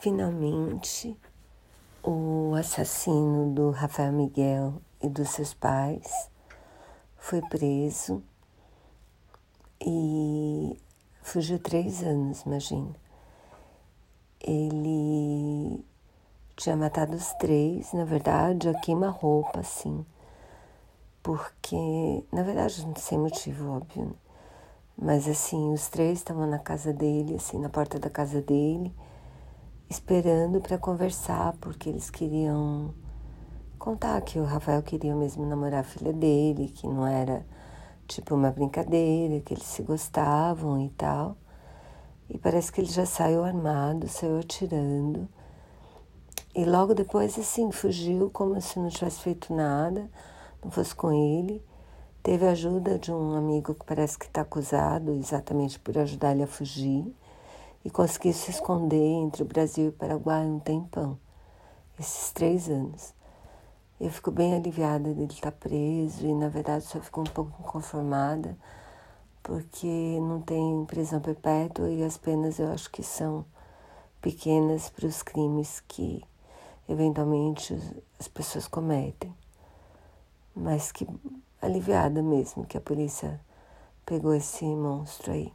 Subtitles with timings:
[0.00, 1.18] Finalmente,
[2.04, 6.30] o assassino do Rafael Miguel e dos seus pais
[7.16, 8.22] foi preso
[9.84, 10.80] e
[11.20, 12.94] fugiu três anos, imagina.
[14.40, 15.84] Ele
[16.54, 20.06] tinha matado os três, na verdade, a queima-roupa, assim,
[21.24, 24.14] porque, na verdade, sem motivo óbvio, né?
[24.96, 28.94] mas assim, os três estavam na casa dele, assim, na porta da casa dele
[29.88, 32.92] esperando para conversar, porque eles queriam
[33.78, 37.46] contar que o Rafael queria mesmo namorar a filha dele, que não era
[38.06, 41.36] tipo uma brincadeira, que eles se gostavam e tal.
[42.28, 45.26] E parece que ele já saiu armado, saiu atirando.
[46.54, 50.10] E logo depois, assim, fugiu como se não tivesse feito nada,
[50.62, 51.62] não fosse com ele.
[52.22, 56.42] Teve a ajuda de um amigo que parece que está acusado exatamente por ajudar ele
[56.42, 57.14] a fugir
[58.24, 61.18] e se esconder entre o Brasil e o Paraguai um tempão,
[61.98, 63.14] esses três anos.
[64.00, 67.52] Eu fico bem aliviada dele estar tá preso e, na verdade, só fico um pouco
[67.60, 68.56] inconformada
[69.42, 73.44] porque não tem prisão perpétua e as penas eu acho que são
[74.20, 76.22] pequenas para os crimes que
[76.88, 77.74] eventualmente
[78.20, 79.34] as pessoas cometem.
[80.54, 81.06] Mas que
[81.62, 83.40] aliviada mesmo que a polícia
[84.04, 85.52] pegou esse monstro aí.